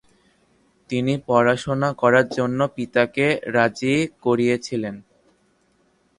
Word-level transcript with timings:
তিনি 0.89 1.13
পড়াশোনা 1.27 1.89
করার 1.93 2.27
জন্য 2.37 2.59
পিতাকে 2.75 3.25
রাজি 3.55 3.93
করিয়েছিলেন। 4.23 4.95